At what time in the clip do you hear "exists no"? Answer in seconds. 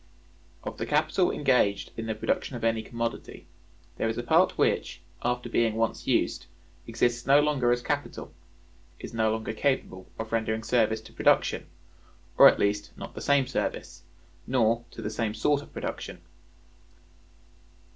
6.87-7.39